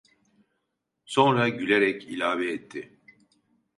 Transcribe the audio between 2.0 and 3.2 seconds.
ilave etti: